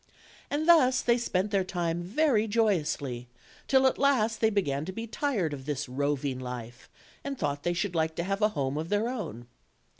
[0.49, 3.27] And thus they spent their time very joyously,
[3.67, 6.89] till at last they began to" be tired of this roving life,
[7.23, 9.45] and thought they should like to have a home of their own.